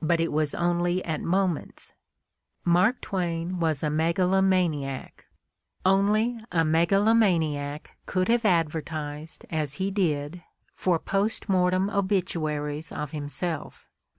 But 0.00 0.18
it 0.18 0.32
was 0.32 0.54
only 0.54 1.04
at 1.04 1.20
moments. 1.20 1.92
Mark 2.64 3.02
Twain 3.02 3.60
was 3.60 3.82
a 3.82 3.90
megalo 3.90 4.40
maniac; 4.42 5.26
only 5.84 6.38
a 6.50 6.64
megalomaniac 6.64 7.98
could 8.06 8.28
have 8.28 8.46
advertised, 8.46 9.44
as 9.50 9.72
i8 9.72 9.78
The 9.78 9.84
Ordeal 9.84 9.90
of 9.90 9.92
Mark 9.92 9.96
Twain 9.98 10.04
he 10.04 10.30
did, 10.30 10.42
for 10.74 10.98
post 10.98 11.48
mortem 11.50 11.90
obituaries 11.90 12.90
of 12.90 13.10
himself. 13.10 13.90